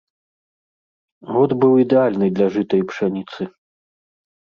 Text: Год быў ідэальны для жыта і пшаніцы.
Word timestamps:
Год 1.35 1.49
быў 1.63 1.73
ідэальны 1.83 2.25
для 2.39 2.47
жыта 2.55 2.75
і 2.81 2.87
пшаніцы. 2.93 3.41